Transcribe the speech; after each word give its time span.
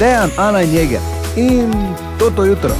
Dejan, 0.00 0.30
Ana 0.38 0.60
in 0.60 0.70
Jeger. 0.70 1.00
In 1.36 1.70
to 2.18 2.30
to 2.30 2.44
jutro. 2.44 2.74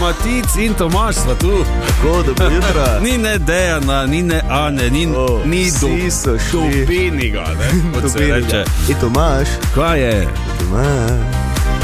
Matic 0.00 0.56
in 0.58 0.74
Tomaš 0.74 1.14
sta 1.14 1.34
tu. 1.34 1.64
Tako, 1.88 2.22
dobro 2.22 2.46
jutro. 2.46 2.86
Ni 3.02 3.18
ne 3.18 3.38
Dejana, 3.38 4.06
ni 4.06 4.22
ne 4.22 4.42
Ane, 4.50 4.90
ni, 4.90 5.06
O, 5.08 5.40
ni 5.44 5.64
vsi 5.64 6.10
so 6.10 6.38
šli. 6.40 6.80
Dobeniga, 6.80 7.44
ne? 7.50 7.68
Kot 7.94 8.02
se 8.02 8.18
Dobili 8.18 8.32
reče. 8.32 8.56
ga. 8.58 8.64
In 8.88 8.96
Tomaš, 9.00 9.48
Kaj 9.74 10.00
je? 10.00 10.28
Tomaš. 10.60 11.20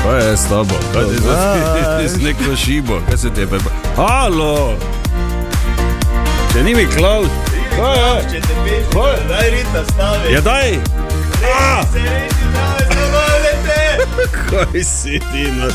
Kaj 0.03 0.31
je 0.31 0.37
s 0.37 0.43
tabo? 0.43 0.75
Kaj 0.93 1.05
ti 1.05 1.17
Tomaž. 1.23 2.07
z 2.07 2.17
neko 2.19 2.57
šibo? 2.57 3.01
Kaj 3.09 3.19
se 3.19 3.31
tebi? 3.31 3.59
Halo! 3.97 4.75
Če 6.53 6.63
ni 6.63 6.75
mi 6.75 6.87
klaud. 6.89 7.29
Kaj 7.71 7.97
je? 7.97 8.23
Če 8.31 8.41
te 8.41 8.55
peš, 8.65 8.85
Kaj? 8.93 9.17
daj 9.29 9.51
rita 9.51 9.85
stavi. 9.87 10.35
Ja, 10.35 10.41
daj! 10.43 10.79
Ah! 11.45 11.85
Kaj 14.51 14.85
si 14.85 15.21
ti? 15.33 15.45
No? 15.59 15.69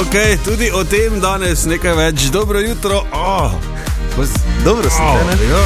Ok, 0.00 0.14
tudi 0.44 0.70
o 0.74 0.84
tem 0.84 1.20
danes 1.20 1.66
nekaj 1.66 1.94
več. 1.94 2.30
Dobro 2.32 2.60
jutro. 2.60 3.04
Oh. 3.12 3.52
Dobro 4.64 4.90
si 4.90 4.98
te, 4.98 5.24
ne? 5.26 5.36
Ja. 5.50 5.62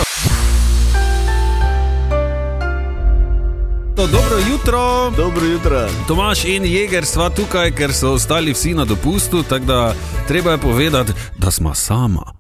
To, 3.96 4.06
dobro 4.06 4.38
jutro. 4.50 5.10
Dobro 5.16 5.46
jutro. 5.46 5.86
Tomaš 6.08 6.44
in 6.44 6.64
Jeger 6.64 7.06
sva 7.06 7.30
tukaj, 7.30 7.70
ker 7.70 7.92
so 7.94 8.12
ostali 8.12 8.52
vsi 8.52 8.74
na 8.74 8.84
dopustu, 8.84 9.42
tako 9.42 9.64
da 9.64 9.94
treba 10.28 10.50
je 10.50 10.58
povedati, 10.58 11.12
da 11.38 11.50
smo 11.50 11.74
sama. 11.74 12.32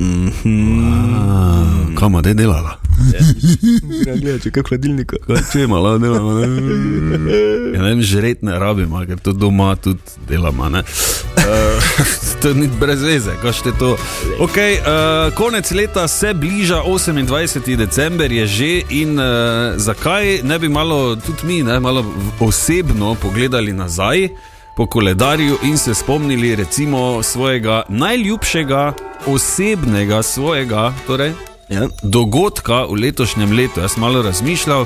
Mm 0.00 0.28
-hmm. 0.28 1.98
Kam 1.98 2.14
je 2.14 2.34
delala? 2.34 2.83
Ja, 3.12 4.14
gledaj, 4.16 4.38
če 4.44 4.50
kaj. 4.54 4.78
Kaj 5.26 5.42
če 5.52 5.60
je 5.64 5.68
malo 5.68 5.96
delamo? 5.98 6.34
Ne? 6.38 6.46
Ja, 7.74 7.82
ne 7.82 7.88
vem, 7.88 8.02
žret 8.04 8.44
ne 8.46 8.56
rabimo, 8.60 9.02
ker 9.08 9.20
to 9.22 9.34
doma 9.36 9.74
tudi 9.76 10.00
delamo. 10.28 10.70
Uh, 10.70 11.90
to 12.42 12.54
ni 12.56 12.68
brez 12.80 13.02
veze, 13.04 13.36
kaj 13.42 13.56
še 13.58 13.74
to. 13.80 13.94
Okay, 14.46 14.78
uh, 14.80 15.28
konec 15.36 15.70
leta 15.76 16.06
se 16.08 16.34
bliža, 16.34 16.82
28. 16.86 17.76
december 17.80 18.32
je 18.32 18.46
že 18.46 18.72
in 18.94 19.18
uh, 19.18 19.76
zakaj 19.76 20.42
ne 20.44 20.58
bi 20.58 20.68
malo 20.68 21.16
tudi 21.16 21.48
mi, 21.48 21.62
ne, 21.66 21.80
malo 21.80 22.04
osebno 22.40 23.14
pogledali 23.20 23.72
nazaj. 23.72 24.28
Po 24.74 24.88
koledarju 24.90 25.60
in 25.70 25.76
se 25.78 25.94
spomnili 25.94 26.56
recimo 26.58 27.22
svojega 27.22 27.84
najljubšega, 27.88 28.92
osebnega 29.30 30.22
svojega, 30.22 30.90
torej 31.06 31.53
Ja. 31.68 31.88
dogodka 32.02 32.84
v 32.84 33.00
letošnjem 33.00 33.52
letu. 33.52 33.80
Jaz 33.80 33.92
sem 33.92 34.00
malo 34.00 34.22
razmišljal 34.22 34.84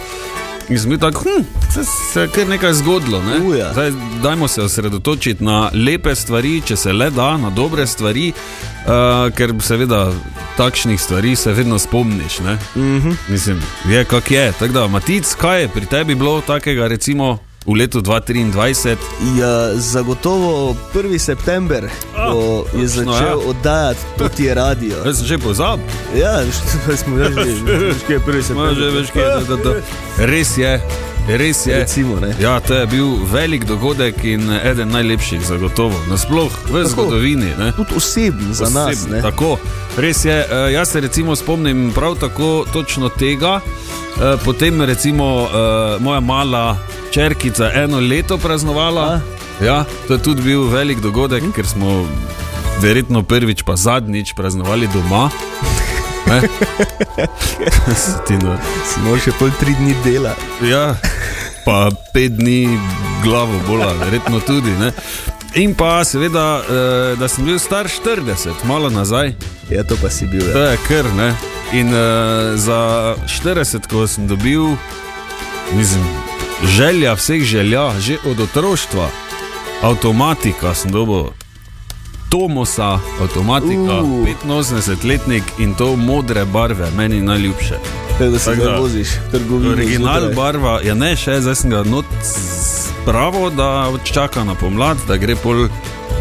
in 0.68 0.78
sem 0.78 0.90
bil 0.90 0.98
tako, 0.98 1.22
hm, 1.24 1.44
se, 1.72 1.84
se 2.12 2.20
je 2.20 2.28
kar 2.28 2.48
nekaj 2.48 2.72
zgodilo. 2.72 3.22
Ne? 3.22 3.40
Uja. 3.48 3.72
Zdaj, 3.72 3.92
dajmo 4.22 4.48
se 4.48 4.62
osredotočiti 4.62 5.44
na 5.44 5.70
lepe 5.72 6.14
stvari, 6.14 6.60
če 6.60 6.76
se 6.76 6.92
le 6.92 7.10
da, 7.10 7.36
na 7.36 7.50
dobre 7.50 7.86
stvari, 7.86 8.32
uh, 8.32 9.34
ker 9.34 9.54
seveda 9.60 10.12
takšnih 10.56 11.00
stvari 11.00 11.36
se 11.36 11.52
vedno 11.52 11.78
spomniš. 11.78 12.38
Ne? 12.38 12.58
Mhm. 12.76 13.10
Mislim, 13.28 13.62
je 13.88 14.04
kak 14.04 14.30
je. 14.30 14.52
Tako 14.52 14.72
da, 14.72 14.86
Matic, 14.86 15.34
kaj 15.34 15.62
je 15.62 15.68
pri 15.68 15.86
tebi 15.86 16.14
bilo 16.14 16.40
takega, 16.40 16.86
recimo 16.86 17.38
v 17.68 17.74
letu 17.76 18.00
2023? 18.00 18.96
Ja, 19.36 19.76
zagotovo 19.76 20.72
1. 20.96 21.18
september, 21.20 21.84
A, 22.16 22.32
ko 22.32 22.64
je 22.72 22.88
točno, 22.88 23.12
začel 23.12 23.28
ja. 23.28 23.48
oddajati 23.48 24.42
je 24.44 24.52
radio. 24.54 24.96
Jaz 25.04 25.20
sem 25.20 25.26
že 25.26 25.36
pozabil. 25.38 25.84
Ja, 26.16 26.40
smo 26.96 27.20
že 27.20 27.28
že, 27.28 27.52
že 27.92 28.08
je 28.08 28.20
1. 28.24 28.24
Ma, 28.24 28.42
september. 28.42 28.72
že 28.74 28.86
veš, 28.90 29.08
kaj 29.12 29.22
je 29.22 29.44
to, 29.44 29.56
to. 29.60 29.70
Res 30.24 30.50
je, 30.56 30.72
res 31.28 31.66
je. 31.66 31.74
Recimo, 31.74 32.16
ne. 32.16 32.34
Ja, 32.40 32.60
to 32.60 32.74
je 32.74 32.86
bil 32.86 33.06
velik 33.24 33.64
dogodek 33.64 34.24
in 34.24 34.50
eden 34.54 34.88
najlepših, 34.88 35.40
zagotovo, 35.42 35.94
nasploh 36.06 36.48
v 36.64 36.72
Tako. 36.74 36.88
zgodovini. 36.88 37.52
Ne? 37.54 37.72
Tudi 37.72 37.92
osebno 37.94 38.54
za 38.54 38.64
nas. 38.66 38.96
Osebno, 38.96 39.16
Ne? 39.16 39.22
Tako, 39.22 39.56
res 39.96 40.24
je. 40.24 40.38
eh, 40.40 40.72
Jaz 40.72 40.88
se 40.88 41.00
recimo 41.00 41.36
spomnim 41.36 41.92
prav 41.94 42.14
tako 42.16 42.64
točno 42.72 43.08
tega. 43.10 43.60
Eh, 44.16 44.36
Potem 44.44 44.82
recimo 44.82 45.24
eh, 45.44 45.56
moja 46.00 46.20
mala 46.20 46.78
čerkica 47.10 47.70
eno 47.74 48.00
leto 48.00 48.38
praznovala. 48.38 49.20
Ja, 49.60 49.84
to 50.06 50.14
je 50.14 50.22
tudi 50.22 50.42
bil 50.42 50.62
velik 50.64 50.98
dogodek, 50.98 51.42
ker 51.52 51.66
smo 51.66 52.06
verjetno 52.80 53.22
prvič, 53.22 53.62
pa 53.62 53.76
zadnjič 53.76 54.32
praznovali 54.32 54.88
doma. 54.88 55.30
Ne? 56.28 56.40
Si 57.96 58.36
nor. 58.42 58.58
Smo 58.86 59.16
še 59.16 59.32
pol 59.38 59.50
tri 59.60 59.74
dni 59.74 59.94
dela. 60.04 60.34
Ja, 60.62 60.94
pa 61.64 61.88
pet 62.14 62.36
dni 62.36 62.68
glavo 63.22 63.58
bola, 63.66 63.92
verjetno 64.00 64.40
tudi. 64.40 64.70
Ne? 64.80 64.92
In 65.54 65.72
pa 65.74 66.04
seveda, 66.04 66.44
eh, 66.60 67.16
da 67.16 67.28
sem 67.28 67.44
bil 67.44 67.58
star 67.58 67.88
40, 67.88 68.64
malo 68.64 68.90
nazaj, 68.90 69.34
Ja, 69.68 69.82
to 69.84 69.96
pa 69.96 70.08
si 70.08 70.24
bil. 70.26 70.40
to 70.52 70.58
Ja. 70.58 70.70
je 70.70 70.78
kar 70.88 71.04
ne. 71.12 71.32
In 71.72 71.88
eh, 71.88 72.00
za 72.56 72.80
40, 73.26 73.86
ko 73.86 74.06
sem 74.06 74.26
dobil, 74.26 74.76
mislim, 75.72 76.04
želja 76.66 77.12
vseh 77.14 77.42
želja, 77.42 77.92
že 78.00 78.16
od 78.24 78.40
otroštva, 78.40 79.08
avtomatika 79.82 80.74
sem 80.74 80.90
dobil. 80.90 81.32
Tomosa, 82.28 82.98
avtomatika, 83.22 84.00
Uh. 84.00 84.28
85-letnik 84.46 85.42
in 85.58 85.74
to 85.74 85.96
modre 85.96 86.44
barve, 86.44 86.90
meni 86.96 87.20
najljubše. 87.20 87.74
Tako 88.10 88.24
da 88.24 88.38
se 88.38 88.56
ga 88.56 88.70
voziš, 88.70 89.08
trgovino. 89.30 89.72
Original 89.72 90.20
zjutraj. 90.20 90.34
barva, 90.34 90.80
ja 90.82 90.94
ne 90.94 91.16
še, 91.16 91.40
zdaj 91.40 91.54
sem 91.54 91.70
ga 91.70 91.82
not 91.84 92.04
spravo, 92.22 93.50
da 93.50 93.90
čaka 94.04 94.44
na 94.44 94.54
pomlad, 94.54 94.96
da 95.08 95.16
gre 95.16 95.36
pol 95.36 95.68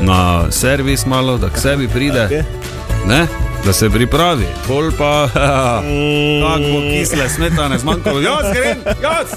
na 0.02 0.52
servis 0.52 1.06
malo, 1.06 1.38
da 1.38 1.50
k 1.50 1.60
sebi 1.60 1.88
pride, 1.88 2.26
Okej. 2.26 2.44
ne? 3.08 3.28
da 3.66 3.74
se 3.74 3.90
pripravi, 3.90 4.46
pol 4.68 4.92
pa, 4.98 5.28
kako 6.42 6.64
bo 6.64 6.82
kisle 6.82 7.30
smetane 7.30 7.80
zmanjkalo, 7.80 8.22
jaz 8.22 8.46
grem, 8.54 8.78
jaz. 9.02 9.28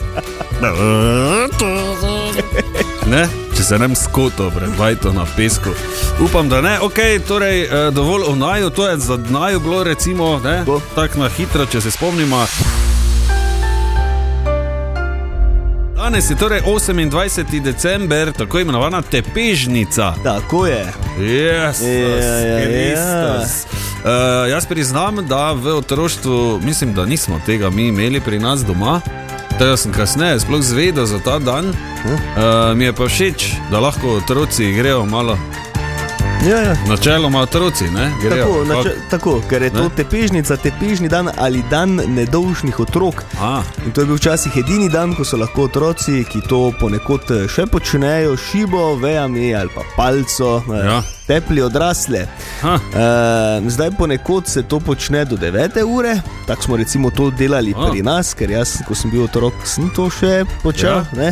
Ne? 3.06 3.28
Če 3.60 3.64
se 3.64 3.78
nem 3.78 3.92
skoto 3.92 4.46
pred 4.54 4.70
bajto 4.72 5.10
na 5.12 5.26
pesku. 5.36 5.68
Upam, 6.24 6.48
da 6.48 6.62
ne. 6.64 6.78
Okay, 6.80 7.18
torej, 7.28 7.66
eh, 7.68 7.90
dovolj 7.92 8.22
o 8.30 8.32
naju, 8.34 8.70
to 8.70 8.86
je 8.88 8.96
za 8.96 9.18
naju 9.28 9.60
bilo 9.60 9.82
recimo, 9.84 10.40
ne, 10.44 10.64
tako 10.94 11.18
na 11.18 11.28
hitro, 11.28 11.66
če 11.66 11.80
se 11.80 11.90
spomnimo. 11.90 12.40
Danes 15.96 16.30
je 16.30 16.36
torej 16.40 16.62
28. 16.64 17.60
december, 17.60 18.32
tako 18.32 18.64
imenovana 18.64 19.02
tepežnica. 19.02 20.14
Tako 20.24 20.66
je. 20.66 20.92
Jezus 21.18 21.84
Ja, 21.84 22.16
ja, 22.16 22.40
ja. 22.40 22.64
Kristus. 22.64 23.66
Uh, 24.04 24.50
jaz 24.50 24.66
priznam, 24.66 25.26
da 25.26 25.52
v 25.52 25.76
otroštvu 25.76 26.60
mislim, 26.64 26.94
da 26.94 27.04
nismo 27.06 27.40
tega 27.46 27.70
mi 27.70 27.88
imeli 27.88 28.20
pri 28.20 28.38
nas 28.38 28.64
doma. 28.64 29.00
Tega 29.60 29.76
sem 29.76 29.92
kasneje 29.92 30.40
sploh 30.40 30.62
zvedel 30.64 31.04
za 31.04 31.18
ta 31.20 31.36
dan. 31.38 31.68
Uh, 31.68 32.72
mi 32.72 32.88
je 32.88 32.92
pa 32.96 33.04
všeč, 33.04 33.52
da 33.68 33.80
lahko 33.80 34.16
otroci 34.16 34.72
grejo 34.72 35.04
malo. 35.04 35.36
Ja, 36.48 36.56
ja. 36.64 36.76
Načeloma 36.88 37.40
otroci, 37.40 37.84
ne? 37.92 38.08
Grejo. 38.22 38.46
Tako, 38.46 38.64
nače, 38.64 38.94
tako, 39.10 39.42
ker 39.48 39.62
je 39.62 39.70
to 39.70 39.82
Ne? 39.82 39.90
tepežnica, 39.96 40.56
tepežni 40.56 41.08
dan 41.08 41.28
ali 41.36 41.60
dan 41.70 42.00
nedolžnih 42.06 42.80
otrok. 42.80 43.20
A, 43.40 43.60
In 43.84 43.92
to 43.92 44.00
je 44.00 44.06
bil 44.06 44.16
včasih 44.16 44.56
edini 44.56 44.88
dan, 44.88 45.12
ko 45.14 45.24
so 45.28 45.36
lahko 45.36 45.68
otroci, 45.68 46.24
ki 46.24 46.40
to 46.48 46.72
ponekod 46.80 47.28
eh, 47.30 47.44
še 47.48 47.68
počnejo, 47.68 48.36
šibo, 48.40 48.96
vejami 48.96 49.52
ali 49.54 49.68
pa 49.74 49.84
palco, 49.96 50.62
eh, 50.72 50.86
Ja. 50.88 51.02
Tepli 51.30 51.62
odrasle. 51.62 52.26
ha, 52.62 52.74
Uh, 52.90 53.70
zdaj 53.70 53.90
ponekod 53.98 54.48
se 54.48 54.62
to 54.62 54.80
počne 54.80 55.24
do 55.24 55.36
9 55.36 55.84
ure, 55.86 56.20
tako 56.46 56.62
smo 56.62 56.76
recimo 56.76 57.10
to 57.10 57.30
delali 57.30 57.74
A. 57.76 57.90
pri 57.90 58.02
nas, 58.02 58.34
ker 58.34 58.50
jaz, 58.50 58.80
ko 58.88 58.94
sem 58.94 59.10
bil 59.10 59.24
otrok, 59.28 59.54
sem 59.64 59.90
to 59.94 60.08
še 60.10 60.42
počel. 60.62 61.04
Ja. 61.14 61.30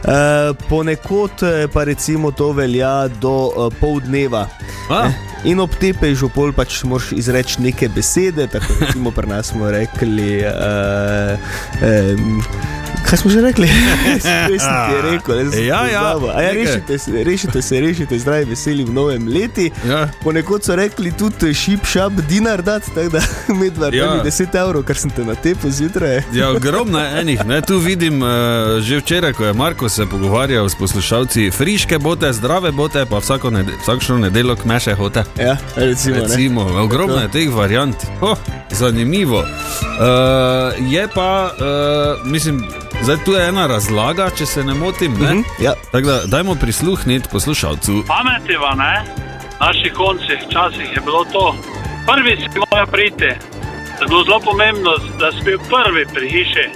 Uh, 0.00 0.56
ponekod 0.68 1.42
eh, 1.44 1.66
pa 1.72 1.84
recimo 1.84 2.30
to 2.32 2.52
velja 2.52 3.08
do 3.20 3.32
uh, 3.48 3.72
pol 3.80 4.00
dneva. 4.00 4.46
Ne? 4.90 5.14
In 5.44 5.60
ob 5.60 5.72
tepežu 5.80 6.28
pol 6.32 6.52
pač 6.56 6.82
moraš 6.84 7.12
izreči 7.16 7.62
neke 7.64 7.88
besede, 7.88 8.48
tako 8.48 8.76
recimo 8.80 9.12
pri 9.12 9.28
nas 9.28 9.52
smo 9.52 9.70
rekli. 9.72 10.40
Uh, 10.44 11.36
um, 11.80 12.79
Kaj 13.10 13.18
smo 13.18 13.30
že 13.30 13.40
rekli? 13.40 13.66
Res 14.50 14.62
ti 14.62 14.92
je 14.94 15.02
rekel, 15.04 15.44
da 15.44 15.50
se 15.50 15.66
Ja, 15.66 15.86
ja, 15.86 16.14
nekaj. 16.14 16.52
rešite 16.54 16.98
se, 16.98 17.24
rešite 17.24 17.62
se, 17.62 17.80
rešite 17.80 18.18
zdravi, 18.18 18.44
veseli 18.44 18.84
v 18.84 18.92
novem 18.92 19.28
letu. 19.28 19.66
ja. 19.84 20.08
Ponekod 20.22 20.64
so 20.64 20.76
rekli 20.76 21.12
tudi 21.12 21.54
šip, 21.54 21.84
šap, 21.84 22.12
dinar, 22.28 22.62
dat, 22.62 22.82
tako 22.94 23.08
da 23.08 23.20
medva 23.60 23.90
Ja. 23.92 24.04
ja. 24.14 24.22
10 24.24 24.54
evrov, 24.56 24.82
kar 24.82 24.96
sem 24.96 25.10
te 25.10 25.24
na 25.24 25.34
tepu 25.34 25.70
zjutraj. 25.70 26.22
Ja, 26.32 26.50
ogromno 26.50 27.00
je 27.00 27.20
enih. 27.20 27.44
Ne? 27.44 27.60
Tu 27.60 27.78
vidim, 27.78 28.22
uh, 28.22 28.28
že 28.80 28.98
včeraj, 28.98 29.32
ko 29.32 29.44
je 29.44 29.52
Marko 29.52 29.88
se 29.88 30.06
pogovarjal 30.06 30.68
s 30.68 30.74
poslušalci, 30.74 31.50
friške 31.50 31.98
bote, 31.98 32.32
zdrave 32.32 32.70
bote, 32.72 33.06
pa 33.06 33.18
vsako 33.18 33.50
ned 33.50 33.66
vsakšno 33.82 34.18
nedeljo 34.18 34.56
kmeše 34.56 34.94
hote. 34.94 35.24
Ja, 35.36 35.56
recimo. 35.76 36.14
ne. 36.16 36.22
Recimo, 36.22 36.60
ogromno 36.78 37.16
je 37.18 37.28
teh 37.28 37.50
variant. 37.50 37.96
Oh, 38.20 38.38
zanimivo. 38.70 39.38
Uh, 39.38 39.46
je 40.86 41.08
pa, 41.14 41.50
uh, 41.50 42.26
mislim, 42.26 42.62
Zdaj 43.02 43.16
tu 43.24 43.32
je 43.32 43.48
ena 43.48 43.66
razlaga, 43.66 44.30
če 44.36 44.46
se 44.46 44.64
ne 44.64 44.74
motim. 44.74 45.12
Ne? 45.20 45.34
Mhm, 45.34 45.42
ja. 45.58 45.72
Tako 45.92 46.06
da 46.06 46.20
dajmo 46.26 46.54
prisluhniti 46.54 47.28
poslušalcu. 47.32 48.04
Pametiva, 48.06 48.74
ne? 48.74 49.04
Naši 49.60 49.90
konci, 49.96 50.36
včasih 50.46 50.88
je 50.96 51.00
bilo 51.04 51.24
to. 51.32 51.56
Prvi 52.06 52.36
si 52.36 52.58
mora 52.58 52.86
priti. 52.86 53.30
To 53.96 54.04
je 54.04 54.08
bilo 54.08 54.24
zelo 54.24 54.40
pomembno, 54.40 54.92
da 55.18 55.32
si 55.32 55.44
bil 55.44 55.58
prvi 55.58 56.06
pri 56.14 56.28
hiši. 56.30 56.66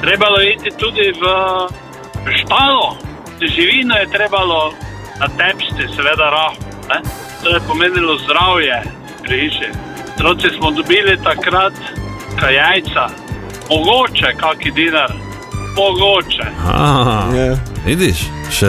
Trebalo 0.00 0.36
je 0.40 0.52
iti 0.54 0.70
tudi 0.78 1.12
v 1.20 1.24
štalo, 2.38 2.96
živino 3.54 3.94
je 3.96 4.10
trebalo 4.10 4.72
natepsti, 5.20 5.84
seveda 5.96 6.30
rahlo. 6.30 6.56
ne. 6.88 7.00
To 7.42 7.54
je 7.54 7.60
pomenilo 7.68 8.18
zdravje 8.18 8.82
pri 9.22 9.40
hiši. 9.40 9.68
Otroci 10.14 10.48
smo 10.56 10.70
dobili 10.70 11.18
takrat 11.24 11.72
kaj 12.40 12.54
jajca, 12.54 13.08
mogoče 13.70 14.30
kaki 14.40 14.70
dinar, 14.70 15.12
mogoče. 15.76 16.42
Aha, 16.66 17.36
Ja. 17.36 17.56
vidiš, 17.86 18.16
še, 18.52 18.68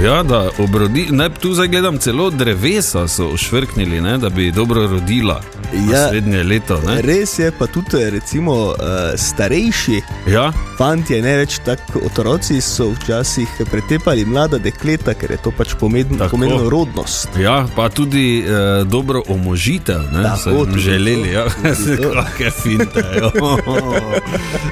ja, 0.00 0.22
da 0.22 0.48
obrodi, 0.58 1.06
ne, 1.10 1.28
tu 1.32 1.54
zdaj 1.54 1.68
gledam 1.68 1.98
celo 1.98 2.30
drevesa 2.30 3.08
so 3.08 3.28
ošvrknili, 3.28 4.00
ne, 4.00 4.18
da 4.18 4.28
bi 4.28 4.50
dobro 4.50 4.86
rodila 4.86 5.40
Ja. 5.68 5.80
naslednje 5.82 6.42
leto. 6.42 6.80
Ne? 6.86 7.02
Res 7.02 7.38
je, 7.38 7.50
pa 7.52 7.66
tudi 7.66 8.00
recimo, 8.10 8.52
uh, 8.52 8.74
starejši 9.16 10.00
Ja, 10.26 10.46
fanti, 10.78 11.20
ne 11.20 11.36
več 11.36 11.58
tako 11.60 12.00
otroci, 12.06 12.60
so 12.60 12.86
včasih 12.92 13.48
pretepali 13.70 14.24
mlada 14.24 14.58
dekleta, 14.58 15.12
ker 15.14 15.30
je 15.30 15.36
to 15.38 15.50
pač 15.50 15.74
pomen, 15.74 16.16
Tako. 16.16 16.30
pomenilo 16.30 16.70
rodnost. 16.70 17.28
ja, 17.36 17.66
pa 17.76 17.88
tudi 17.88 18.40
eh, 18.40 18.48
dobro 18.84 19.22
omožitev, 19.28 20.08
ne, 20.12 20.22
Tako, 20.22 20.38
so 20.40 20.50
jim 20.64 20.78
želeli. 20.78 21.32
Ja. 21.32 21.44
Kakšne 22.16 22.50
finte. 22.52 23.02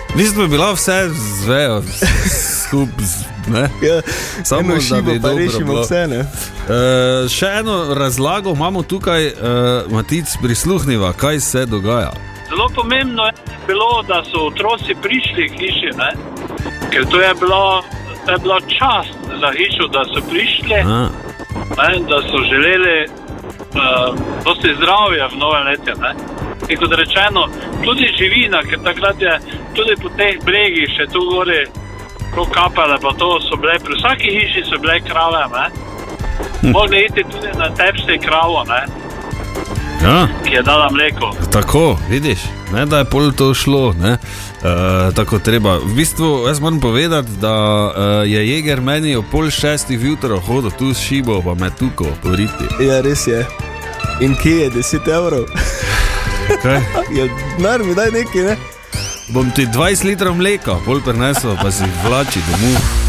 V 0.09 0.17
bistvu 0.17 0.43
je 0.43 0.49
bila 0.49 0.73
vse 0.73 1.11
zvejo, 1.43 1.83
skupaj. 2.63 3.05
Ne? 3.47 3.69
Ja, 3.81 4.01
Samo, 4.49 4.73
eno 4.73 5.03
da 5.03 5.13
bi 5.13 5.19
dobro 5.19 5.39
rešimo 5.39 5.73
bilo. 5.73 5.83
vse. 5.83 6.07
Ne? 6.07 6.21
Uh, 6.21 6.27
še 7.31 7.47
eno 7.61 7.95
razlago 7.95 8.53
imamo 8.53 8.83
tukaj, 8.83 9.27
uh, 9.27 9.35
Matic, 9.93 10.37
prisluhniva, 10.43 11.13
kaj 11.13 11.41
se 11.41 11.67
dogaja. 11.67 12.13
Zelo 12.49 12.69
pomembno 12.75 13.25
je 13.27 13.33
bilo, 13.67 14.03
da 14.09 14.23
so 14.31 14.47
otroci 14.47 14.95
prišli 15.03 15.49
k 15.49 15.53
hiši, 15.61 15.91
ne? 15.99 16.11
ker 16.91 17.07
to 17.11 17.21
je 17.21 17.35
bilo, 17.41 17.83
to 18.27 18.33
je 18.33 18.39
bilo 18.39 18.61
čast 18.61 19.19
za 19.41 19.51
hišo, 19.59 19.89
da 19.93 20.05
so 20.15 20.23
prišli, 20.31 20.79
A, 20.85 21.09
ne? 21.79 21.91
da 22.11 22.19
so 22.31 22.39
želeli 22.51 22.99
uh, 23.07 24.15
dosti 24.45 24.75
zdravja 24.77 25.27
v 25.27 25.39
novem 25.39 25.67
letu. 25.67 25.93
ne. 26.01 26.13
In 26.69 26.79
kot 26.79 26.93
rečeno, 26.93 27.49
tudi 27.85 28.07
živina, 28.19 28.63
ker 28.63 28.79
takrat 28.85 29.21
je 29.21 29.35
tudi 29.75 29.95
po 30.03 30.09
teh 30.19 30.39
bregih 30.45 30.89
še 30.97 31.07
tu 31.13 31.21
gori, 31.31 31.67
ko 32.35 32.45
kapele, 32.45 32.99
pa 33.03 33.13
to 33.19 33.41
so 33.41 33.57
bile, 33.57 33.79
pri 33.85 33.95
vsaki 33.99 34.31
hiši 34.37 34.65
so 34.71 34.79
bile 34.83 35.01
krave. 35.01 35.43
Ne? 35.55 35.67
Mogli 36.73 37.05
iti 37.09 37.25
tudi 37.31 37.51
na 37.59 37.69
tepste 37.75 38.19
kravo, 38.19 38.65
ne? 38.69 39.07
ja, 40.03 40.29
ki 40.45 40.55
je 40.55 40.63
dala 40.63 40.91
mleko. 40.91 41.33
tako, 41.53 41.99
vidiš, 42.09 42.39
ne, 42.73 42.87
da 42.87 42.99
je 42.99 43.05
pol 43.05 43.33
to 43.33 43.55
šlo. 43.55 43.93
Ne? 43.93 44.13
Uh, 44.13 45.15
tako 45.15 45.39
treba. 45.39 45.79
V 45.79 45.95
bistvu, 45.97 46.47
jaz 46.47 46.61
moram 46.61 46.81
povedati, 46.81 47.29
da 47.41 47.55
uh, 47.85 47.93
je 48.31 48.49
Jeger 48.49 48.81
meni 48.81 49.17
ob 49.17 49.25
pol 49.31 49.51
šestih 49.51 50.05
jutra 50.05 50.41
hodil 50.41 50.71
tu 50.71 50.95
s 50.95 51.01
šibo, 51.01 51.43
pa 51.43 51.55
me 51.55 51.71
tuko 51.79 52.07
poriti. 52.23 52.67
Ja, 52.81 53.01
res 53.01 53.27
je. 53.27 53.47
In 54.21 54.37
kje 54.43 54.51
je 54.51 54.71
10 54.71 55.13
evrov? 55.17 55.45
Kaj? 56.63 56.81
Ja, 57.17 57.25
Nar 57.59 57.83
mi 57.85 57.95
daj 57.95 58.11
nekaj, 58.11 58.43
ne? 58.43 58.57
Bom 59.29 59.51
ti 59.51 59.67
20 59.67 60.07
litrov 60.07 60.39
mleka, 60.39 60.79
pol 60.87 61.03
prenesel, 61.03 61.59
pa 61.59 61.67
si 61.67 61.83
vlači 62.07 62.39
domov. 62.47 63.06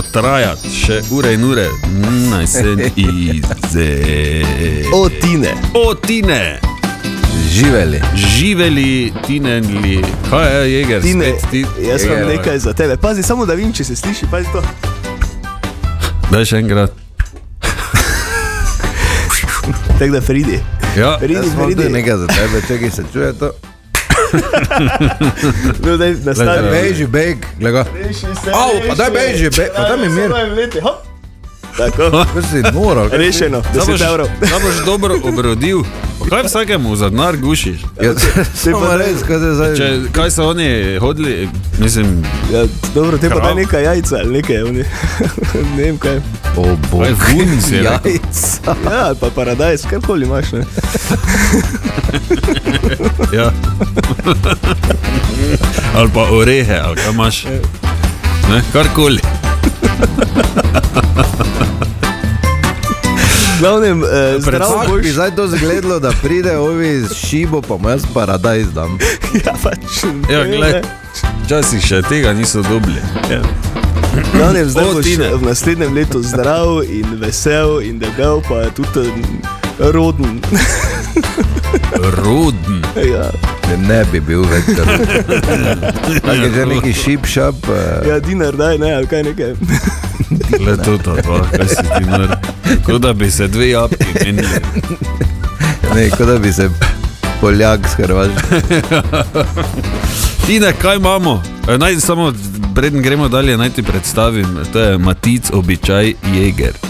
Moglo 0.00 0.12
trajati 0.12 0.70
še 0.70 1.02
ure 1.10 1.34
in 1.34 1.44
ure, 1.44 1.68
naj 2.30 2.46
se 2.46 2.76
ize. 2.96 3.88
O, 4.94 5.08
tine. 5.10 5.54
O, 5.74 5.94
tine, 5.96 6.60
Živeli. 7.50 8.00
živeli, 8.14 9.12
tineli, 9.26 10.04
kaj 10.30 10.62
je, 10.62 10.72
jeger, 10.72 11.02
Tine, 11.02 11.34
spet 11.38 11.50
ti. 11.50 11.66
jaz 11.80 12.04
imam 12.04 12.28
nekaj 12.28 12.58
za 12.58 12.72
tebe. 12.72 12.96
Pazi, 12.96 13.22
samo 13.22 13.46
da 13.46 13.54
vim, 13.54 13.72
če 13.72 13.84
se 13.84 13.96
sliši, 13.96 14.26
pazi 14.30 14.46
to. 14.52 14.62
Daj 16.30 16.44
še 16.44 16.56
enkrat. 16.56 16.90
Tako 19.98 20.12
da 20.12 20.20
pridi. 20.20 20.60
Ja, 20.96 21.18
pridi. 21.18 21.40
tudi 21.58 21.88
nekaj 21.88 22.16
za 22.16 22.26
tebe, 22.26 22.62
čakaj 22.68 22.90
se 22.90 23.04
čuje 23.12 23.32
to. 23.32 23.50
No, 25.80 25.96
daj, 25.96 26.14
nastavi. 26.24 26.70
Beži, 26.72 27.06
beg, 27.06 27.36
se, 28.36 28.50
Au, 28.52 28.70
pa 28.88 28.94
daj 28.94 29.10
beži, 29.10 29.50
be- 29.50 29.68
pa 29.76 29.82
daj 29.82 29.96
mi 29.98 30.08
mir. 30.10 30.30
Samo. 30.74 30.94
Tako, 31.76 32.02
Kaj 32.32 32.42
si 32.42 32.74
moral? 32.74 33.08
rešeno, 33.12 33.62
10 33.74 33.86
boš, 33.86 34.00
evrov. 34.02 34.26
da 34.40 34.58
boš 34.58 34.84
dobro 34.86 35.14
obrodil. 35.24 35.78
Kaj 36.28 36.42
vsakemu 36.42 36.96
za 36.96 37.08
denar 37.08 37.36
gušiš? 37.36 37.78
Ja, 38.02 38.12
Samo 38.54 38.80
pa- 38.80 38.96
res, 38.96 39.22
kaj 39.22 39.38
se 39.38 39.54
zdaj. 39.54 39.76
Če, 39.76 39.86
kaj 40.12 40.30
so 40.30 40.48
oni 40.48 40.68
hodili, 40.98 41.48
mislim, 41.78 42.24
Ja, 42.52 42.64
dobro, 42.94 43.18
te 43.18 43.30
pa 43.30 43.40
daj 43.40 43.54
nekaj 43.54 43.82
jajca 43.84 44.16
ali 44.16 44.32
nekaj, 44.32 44.62
oni. 44.62 44.84
ne 45.76 45.82
vem 45.82 45.98
kaj. 45.98 46.20
O, 46.56 46.76
bog. 46.90 47.02
Kaj, 47.02 47.10
je 47.38 47.82
rekel? 47.82 47.84
Jajca. 47.84 48.74
Ja, 48.90 49.06
ali 49.06 49.16
pa 49.20 49.30
paradajz, 49.34 49.82
karkoli 49.90 50.26
imaš, 50.26 50.52
ne. 50.52 50.64
ja. 53.38 53.52
ali 55.94 56.10
pa 56.14 56.26
orehe, 56.30 56.80
ali 56.84 56.96
kaj 56.96 57.10
imaš. 57.10 57.44
Ne, 58.50 58.62
karkoli. 58.72 59.20
Glavnem, 63.60 64.02
eh, 64.04 64.06
zdrav 64.38 64.70
Kako 64.70 64.92
boš. 64.92 65.02
bi 65.02 65.10
zdaj 65.10 65.36
to 65.36 65.48
zgledalo, 65.48 65.98
da 66.00 66.12
pride 66.22 66.56
ovi 66.56 67.00
z 67.00 67.14
šibo, 67.14 67.62
pa 67.62 67.76
mu 67.76 67.88
jaz 67.88 68.02
paradajz 68.14 68.72
dam. 68.72 68.98
Ja, 69.46 69.52
pač. 69.62 70.04
Ja, 70.30 70.44
ne. 70.44 70.82
Včasih 71.44 71.86
še 71.86 72.02
tega 72.02 72.32
niso 72.32 72.62
dobili. 72.62 73.00
V 73.28 73.79
glavnem, 74.32 74.68
zdaj 74.68 74.84
O, 74.84 74.92
boš 74.94 75.06
v 75.40 75.42
naslednjem 75.46 75.94
letu 75.94 76.22
zdrav 76.22 76.82
in 76.88 77.06
vesel 77.20 77.80
in 77.82 77.98
debel, 77.98 78.42
pa 78.48 78.70
tudi 78.70 79.08
mm, 79.08 79.40
roden. 79.78 80.40
Roden. 82.16 82.82
ja. 83.12 83.30
Ne, 83.70 83.76
ne 83.88 84.04
bi 84.12 84.20
bil 84.20 84.42
več 84.50 84.64
tako. 84.76 85.04
Tako 86.20 86.34
je 86.34 86.50
že 86.54 86.66
neki 86.66 86.92
šip 86.92 87.26
šap. 87.26 87.54
eh, 87.68 88.08
ja, 88.08 88.18
dinar 88.20 88.56
daj, 88.56 88.78
ne, 88.78 88.94
ali 88.94 89.06
kaj 89.06 89.22
nekaj. 89.22 89.54
Le 90.60 90.76
to, 90.76 90.98
to, 90.98 91.14
to, 91.22 91.38
kaj 91.50 91.68
si 91.68 91.76
ti 91.82 92.04
nar. 92.06 92.36
Kot 92.86 93.00
da 93.02 93.12
bi 93.12 93.30
se 93.30 93.48
dve 93.48 93.70
jabki 93.70 94.06
menili. 94.24 94.60
Ne, 95.94 96.10
kot 96.10 96.26
da 96.26 96.38
bi 96.38 96.52
se 96.52 96.68
Poljak 97.40 97.80
s 97.88 97.94
Hrvaško. 97.94 98.40
Tine, 100.46 100.72
kaj 100.82 100.96
imamo? 100.96 101.42
E, 101.68 101.78
Naj 101.78 101.96
samo, 102.00 102.32
preden 102.74 103.02
gremo 103.02 103.28
dalje, 103.28 103.56
naj 103.56 103.70
ti 103.70 103.82
predstavim. 103.82 104.58
To 104.72 104.80
je 104.80 104.98
Matic, 104.98 105.50
običaj 105.52 106.14
Jeger. 106.34 106.72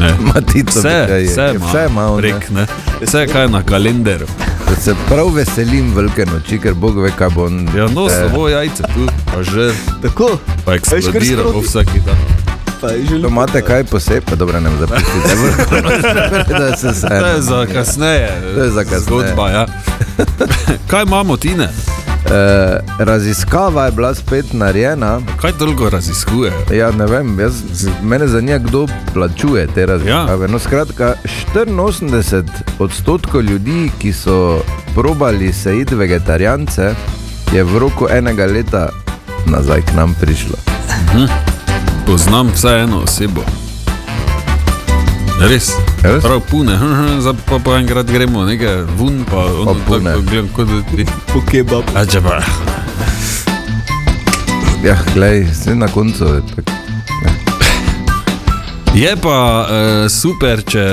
Ne. 0.00 0.14
Matica 0.20 0.78
Vse, 0.78 0.88
je. 0.88 1.24
vse 1.24 1.52
ima, 1.54 1.66
Vse 1.66 1.88
ne. 1.90 2.16
prek, 2.18 2.50
ne. 2.50 2.66
Vse, 3.00 3.26
kaj 3.26 3.42
je 3.42 3.48
na 3.48 3.62
kalendaru. 3.62 4.26
Da 4.68 4.76
Se 4.76 4.94
prav 5.08 5.34
veselim 5.34 5.94
velike 5.94 6.26
noči, 6.26 6.58
ker 6.58 6.74
Bog 6.74 7.02
ve, 7.02 7.10
kaj 7.18 7.28
bo. 7.28 7.48
Ja, 7.76 7.86
no, 7.88 8.06
eh, 8.06 8.10
samo 8.10 8.48
jajce 8.48 8.82
tu, 8.82 9.06
pa 9.26 9.42
že, 9.42 9.72
Tako, 10.02 10.38
pa 10.64 10.74
eksplodira 10.74 11.42
po 11.42 11.60
vsaki 11.60 12.00
dan. 12.06 12.16
pa 12.80 12.88
To 12.88 13.28
imate 13.28 13.62
kaj 13.62 13.84
posebej, 13.84 14.36
dobro 14.36 14.60
ne 14.60 14.70
zapustite. 14.80 15.36
da 16.58 16.76
se 16.76 16.94
se. 16.94 17.08
To 17.08 17.26
je 17.26 17.42
za 17.42 17.66
kasneje. 17.66 18.42
To 18.54 18.62
je 18.64 18.70
za 18.70 18.84
kasneje. 18.84 19.00
Zgodba, 19.00 19.50
ja. 19.50 19.66
Kaj 20.90 21.02
imamo, 21.02 21.36
Tine? 21.36 21.68
Eh, 22.24 22.78
raziskava 22.98 23.84
je 23.84 23.92
bila 23.92 24.14
spet 24.14 24.52
narejena. 24.52 25.20
Kaj 25.40 25.52
toliko 25.52 25.90
raziskuje? 25.90 26.52
Ja, 26.72 26.90
ne 26.90 27.06
vem, 27.06 27.40
jaz, 27.40 27.54
mene 28.02 28.28
zanima, 28.28 28.58
kdo 28.58 28.86
plačuje 29.12 29.66
te 29.74 29.86
raziskave. 29.86 30.44
Ja. 30.44 30.52
No, 30.52 30.58
skratka, 30.58 31.14
84 31.54 32.44
odstotkov 32.78 33.42
ljudi, 33.42 33.90
ki 33.98 34.12
so 34.12 34.60
probali 34.94 35.52
sejiti 35.52 35.94
vegetarijance, 35.94 36.94
je 37.52 37.64
v 37.64 37.78
roku 37.78 38.08
enega 38.10 38.46
leta 38.46 38.88
nazaj 39.46 39.82
k 39.82 39.96
nam 39.96 40.16
prišlo. 40.20 40.56
Poznam 42.06 42.50
vsaj 42.54 42.82
eno 42.82 42.98
osebo. 42.98 43.63
Res, 45.40 45.74
Res? 46.00 46.22
prav 46.22 46.40
pune, 46.42 46.72
zdaj 47.20 47.34
pa, 47.44 47.58
pa 47.58 47.76
enkrat 47.76 48.06
gremo, 48.06 48.44
nekaj 48.44 48.84
vun, 48.94 49.24
pa 49.24 49.36
ono 49.44 49.64
Pa 49.66 49.80
pune. 49.88 50.10
tako 50.10 50.22
gledam, 50.22 50.48
kot 50.48 50.66
da 50.66 50.80
ti. 50.88 51.04
Po 51.28 51.40
kebab. 51.42 51.84
A 51.94 52.04
če 52.04 52.20
pa, 52.20 52.38
Ja, 54.82 54.94
glej, 55.14 55.46
vse 55.46 55.74
na 55.74 55.88
koncu 55.88 56.24
je 56.26 56.40
tako. 56.48 56.72
je 58.94 59.16
pa 59.16 59.36
uh, 59.60 59.66
super, 60.08 60.62
če, 60.62 60.84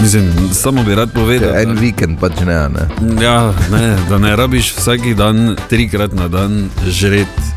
mislim, 0.00 0.30
samo 0.52 0.82
bi 0.82 0.94
rad 0.94 1.10
Če 1.10 1.14
povedal. 1.14 1.54
En 1.56 1.74
da- 1.74 1.80
vikend 1.80 2.18
pač 2.18 2.40
ne, 2.40 2.56
ne. 2.70 2.86
Ja, 3.20 3.36
ne, 3.68 3.96
da 4.08 4.18
ne 4.18 4.34
rabiš 4.34 4.72
vsak 4.74 5.04
dan, 5.14 5.56
trikrat 5.68 6.12
na 6.12 6.28
dan 6.28 6.70
žreti 6.82 7.52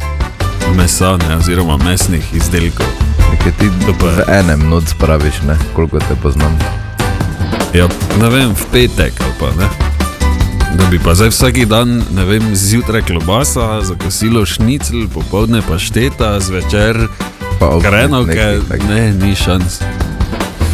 mesa, 0.75 1.16
ne, 1.20 1.38
oziroma 1.38 1.77
mesnih 1.80 2.25
izdelkov. 2.34 3.07
Nekaj 3.31 3.51
ti 3.60 3.65
je. 3.65 3.93
v 4.00 4.24
enem 4.27 4.69
noč 4.69 4.84
spraviš, 4.96 5.41
ne, 5.48 5.57
koliko 5.75 6.00
te 6.00 6.15
poznam. 6.22 6.57
Ja, 7.74 7.88
ne 8.22 8.29
vem, 8.29 8.55
v 8.55 8.65
petek 8.72 9.13
ali 9.19 9.34
pa 9.39 9.51
ne. 9.60 9.67
Da 10.77 10.86
bi 10.91 11.00
pa 11.00 11.15
zdaj 11.15 11.29
vsak 11.29 11.65
dan, 11.65 12.03
ne 12.12 12.25
vem, 12.25 12.55
zjutraj 12.55 13.01
klobasa, 13.01 13.81
za 13.81 13.96
kosilo 13.96 14.46
šnicl, 14.46 15.07
popoldne 15.13 15.62
pa 15.62 15.79
šteta, 15.79 16.39
zvečer 16.39 17.07
Pa 17.60 17.79
krenovke, 17.81 18.29
nekaj 18.36 18.60
tak- 18.69 18.89
ne, 18.89 19.13
ni 19.13 19.36
šans. 19.36 19.81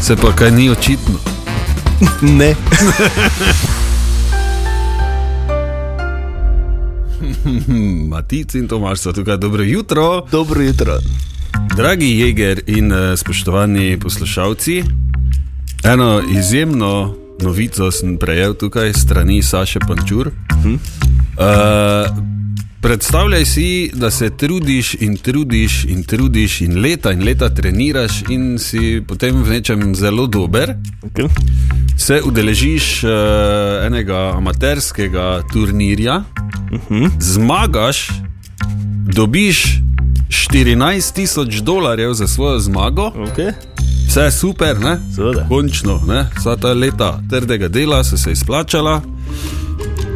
Se 0.02 0.16
pa 0.16 0.36
kaj 0.36 0.52
ni 0.52 0.70
očitno. 0.70 1.20
Ne. 2.22 2.56
Matic 8.10 8.56
in 8.56 8.68
Tomaš 8.68 9.00
so 9.00 9.14
tukaj, 9.14 9.38
dobro 9.38 9.64
jutro. 9.64 10.26
Dobro 10.32 10.62
jutro. 10.62 11.00
Dragi 11.78 12.20
Jeger 12.20 12.62
in 12.68 12.92
uh, 12.92 13.18
spoštovani 13.18 14.00
poslušalci, 14.00 14.84
eno 15.84 16.22
izjemno 16.38 17.16
novico 17.42 17.92
sem 17.92 18.18
prejel 18.18 18.54
tukaj 18.54 18.94
strani 18.94 19.44
Saše 19.44 19.80
Pančur. 19.80 20.28
Uh, 20.28 22.18
predstavljaj 22.82 23.46
si, 23.46 23.92
da 23.94 24.12
se 24.12 24.30
trudiš 24.38 24.94
in 25.00 25.18
trudiš 25.18 25.86
in 25.86 26.04
trudiš 26.04 26.62
in 26.62 26.82
leta 26.82 27.12
in 27.12 27.24
leta 27.24 27.50
treniraš 27.50 28.24
in 28.30 28.60
si 28.60 29.02
potem 29.08 29.44
v 29.44 29.50
nečem 29.50 29.96
zelo 29.96 30.28
dober. 30.28 30.76
Okay. 31.02 31.28
Se 31.98 32.22
udeležiš 32.26 33.04
uh, 33.04 33.12
enega 33.86 34.34
amaterskega 34.38 35.42
turnirja, 35.54 36.24
uh 36.72 36.80
-huh. 36.90 37.12
zmagaš, 37.20 38.08
dobiš 39.14 39.84
14 40.34 41.14
tisoč 41.14 41.56
dolarjev 41.56 42.14
za 42.14 42.28
svojo 42.28 42.60
zmago, 42.60 43.12
Okay. 43.16 43.52
vse 44.08 44.32
super, 44.32 44.80
ne? 44.80 44.98
Seveda. 45.16 45.46
končno, 45.48 46.02
ne? 46.08 46.26
vsa 46.38 46.56
ta 46.56 46.74
leta 46.74 47.20
trdega 47.30 47.68
dela 47.68 48.04
so 48.04 48.18
se 48.18 48.32
izplačala. 48.32 49.02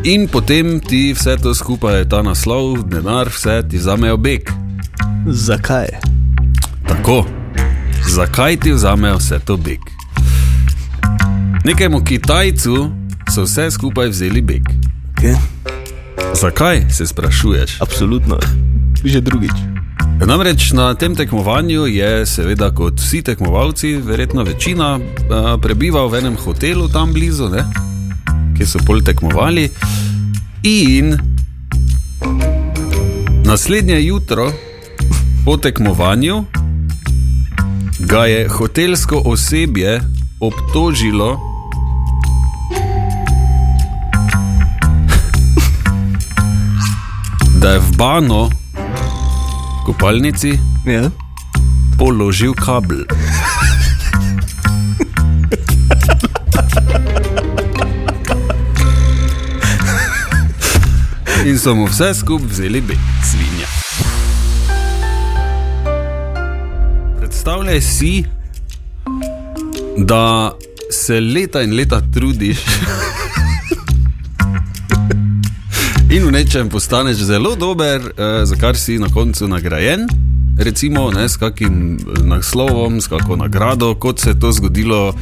In 0.04 0.28
potem 0.28 0.80
ti 0.80 1.14
vse 1.14 1.38
to 1.38 1.54
skupaj, 1.54 2.10
ta 2.10 2.22
naslov, 2.22 2.84
denar, 2.84 3.30
vse 3.30 3.64
ti 3.70 3.78
vzamejo 3.78 4.18
beg. 4.18 4.50
Zakaj? 5.28 5.88
Tako, 6.88 7.26
zakaj 8.08 8.58
ti 8.58 8.72
vzamejo 8.72 9.18
vse 9.18 9.40
to 9.40 9.58
beg? 9.58 9.80
Nekemu 11.64 12.04
Kitajcu 12.04 12.90
so 13.30 13.44
vse 13.44 13.72
skupaj 13.72 14.10
vzeli 14.10 14.42
beg. 14.42 14.64
Okay. 15.14 15.36
Zakaj 16.34 16.86
se 16.90 17.08
sprašuješ? 17.08 17.82
Absolutno. 17.82 18.38
Že 19.04 19.22
drugič. 19.22 19.77
Namreč 20.26 20.72
na 20.72 20.94
tem 20.94 21.16
tekmovanju 21.16 21.86
je, 21.88 22.26
seveda, 22.26 22.72
kot 22.74 23.00
vsi 23.00 23.22
tekmovalci, 23.22 23.96
verjetno 24.02 24.44
večina, 24.44 24.98
a, 24.98 25.58
prebival 25.62 26.10
v 26.10 26.20
enem 26.20 26.36
hotelu 26.36 26.88
tam 26.90 27.14
blizu, 27.14 27.50
ne? 27.50 27.64
kjer 28.58 28.68
so 28.68 28.80
pol 28.86 29.02
tekmovali. 29.06 29.70
In 30.64 31.14
naslednje 33.46 34.02
jutro 34.06 34.52
po 35.46 35.58
tekmovanju 35.58 36.46
ga 38.00 38.26
je 38.26 38.50
hotelsko 38.50 39.22
osebje 39.26 40.02
obtožilo. 40.40 41.40
Da 47.62 47.74
je 47.74 47.80
v 47.80 47.98
Bano, 47.98 48.50
kopalnici, 49.88 50.60
Ja. 50.86 51.08
položil 51.98 52.52
kabel. 52.54 53.08
In 61.46 61.56
so 61.60 61.76
mu 61.76 61.88
vse 61.88 62.12
skupaj 62.14 62.48
vzeli 62.52 62.82
beg, 62.82 63.00
svinja. 63.24 63.68
Predstavljaj 67.20 67.82
si, 67.82 68.26
da 69.98 70.52
se 70.92 71.20
leta 71.20 71.62
in 71.62 71.76
leta 71.76 72.02
trudiš. 72.14 72.58
In 76.08 76.24
v 76.24 76.32
nečem 76.32 76.70
postaneš 76.70 77.18
zelo 77.28 77.56
dober, 77.56 78.00
eh, 78.00 78.46
za 78.46 78.56
kar 78.56 78.78
si 78.78 78.96
na 79.00 79.08
koncu 79.12 79.48
nagrajen, 79.48 80.08
recimo 80.58 81.12
ne, 81.12 81.30
s 81.30 81.36
kakim 81.36 82.00
naslovom, 82.24 83.02
s 83.02 83.08
kakšno 83.08 83.36
nagrado, 83.36 83.96
kot 83.96 84.20
se 84.20 84.30
je 84.30 84.40
to 84.40 84.52
zgodilo 84.52 85.14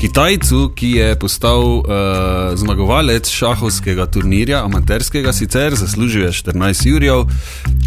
Kitajcu, 0.00 0.72
ki 0.76 0.90
je 0.90 1.16
postal 1.18 1.80
eh, 1.80 2.56
zmagovalec 2.56 3.30
šahovskega 3.30 4.06
turnirja, 4.06 4.64
amaterskega 4.64 5.32
sicer, 5.32 5.74
zaslužil 5.74 6.22
je 6.28 6.32
14 6.32 6.86
jurjev, 6.86 7.24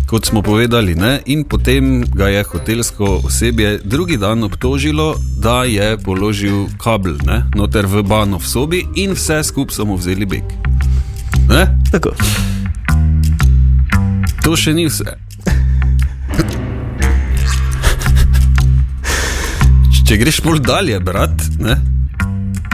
kot 0.10 0.25
smo 0.25 0.41
povedali, 0.41 0.96
ne, 0.96 1.22
in 1.25 1.44
potem 1.44 2.01
ga 2.01 2.27
je 2.34 2.44
hotelsko 2.44 3.22
osebje 3.29 3.79
drugi 3.84 4.18
dan 4.18 4.44
obtožilo, 4.44 5.15
da 5.38 5.63
je 5.63 5.98
položil 5.98 6.65
kabel 6.82 7.22
ne, 7.25 7.44
noter 7.56 7.86
v 7.86 8.01
bano 8.03 8.41
v 8.41 8.48
sobi 8.48 8.88
in 8.96 9.13
vse 9.13 9.44
skupaj 9.44 9.75
so 9.75 9.86
mu 9.86 10.01
vzeli 10.01 10.25
beg. 10.25 10.44
Ne? 11.50 11.65
Tako. 11.91 12.13
To 14.44 14.56
še 14.56 14.74
ni 14.74 14.86
vse. 14.89 15.18
Če 20.10 20.18
greš 20.18 20.39
bolj 20.41 20.63
dalje, 20.65 20.98
brat, 21.06 21.44
ne, 21.62 21.75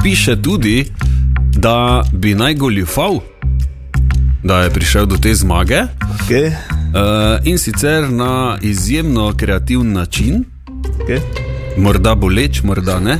piše 0.03 0.37
tudi, 0.41 0.85
da 1.55 2.03
bi 2.13 2.31
naj 2.35 2.55
goljufal, 2.55 3.19
da 4.43 4.61
je 4.63 4.69
prišel 4.71 5.05
do 5.05 5.17
te 5.17 5.33
zmage 5.35 5.81
Okay. 6.15 6.47
uh, 6.47 7.43
in 7.43 7.57
sicer 7.57 8.07
na 8.09 8.57
izjemno 8.61 9.33
kreativen 9.37 9.91
način, 9.93 10.45
Okay. 11.03 11.19
morda 11.77 12.15
boleč, 12.15 12.61
morda 12.63 12.99
ne. 12.99 13.19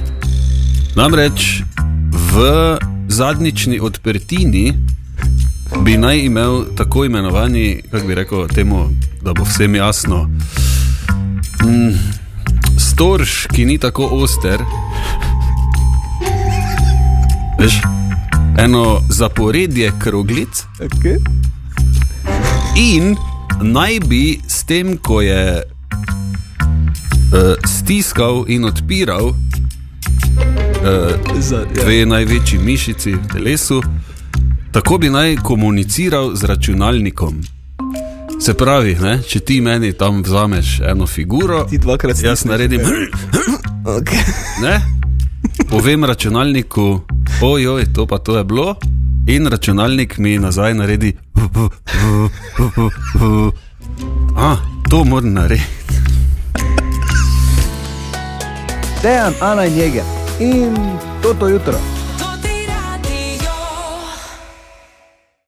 Namreč 0.96 1.64
v 2.12 2.78
zadnjični 3.08 3.80
odprtini 3.80 4.74
bi 5.84 5.98
naj 5.98 6.20
imel 6.20 6.64
tako 6.76 7.06
imenovani, 7.06 7.82
kako 7.92 8.08
bi 8.08 8.16
rekel, 8.16 8.48
temu, 8.48 8.90
da 9.22 9.34
bo 9.34 9.44
vsem 9.44 9.76
jasno, 9.76 10.30
mm, 11.64 11.94
storž, 12.80 13.30
ki 13.54 13.66
ni 13.66 13.78
tako 13.78 14.06
oster. 14.12 14.62
Veš, 17.60 17.82
eno 18.58 19.02
zaporedje 19.10 19.92
kroglic. 20.00 20.64
Okay. 20.80 21.18
In 22.78 23.16
naj 23.62 24.00
bi 24.00 24.40
s 24.48 24.64
tem, 24.64 24.98
ko 24.98 25.22
je 25.22 25.64
uh, 27.36 27.54
stiskal 27.66 28.46
in 28.48 28.66
odpiral 28.66 29.26
uh, 29.26 29.36
Za, 31.40 31.58
ja. 31.58 31.84
dve 31.84 32.06
največji 32.06 32.60
mišici 32.60 33.14
v 33.14 33.28
telesu, 33.34 33.82
tako 34.76 34.98
bi 34.98 35.10
naj 35.10 35.36
komuniciral 35.36 36.36
z 36.36 36.44
računalnikom. 36.44 37.42
Se 38.42 38.54
pravi, 38.54 38.98
ne, 39.02 39.22
če 39.24 39.40
ti 39.40 39.62
meni 39.62 39.94
tam 39.94 40.20
vzameš 40.24 40.80
eno 40.92 41.08
figuro, 41.08 41.64
Ti 41.64 41.78
dvakrat 41.78 42.24
jaz 42.24 42.40
stisneš. 42.40 42.52
naredim, 42.52 42.82
Okay. 43.98 44.24
ne, 44.62 44.82
povem 45.70 46.04
računalniku, 46.04 47.02
ojoj, 47.42 47.94
to 47.94 48.08
pa 48.08 48.18
to 48.18 48.38
je 48.38 48.44
bilo, 48.44 48.76
in 49.28 49.48
računalnik 49.48 50.18
mi 50.18 50.40
nazaj 50.40 50.74
naredi. 50.74 51.16
A, 54.38 54.56
to 54.90 55.04
moram 55.04 55.34
narediti. 55.34 55.68
Dejan, 59.04 59.34
Ana 59.42 59.66
in 59.66 59.78
Jeger 59.78 60.04
in 60.40 60.76
toto 61.22 61.48
jutro. 61.48 61.95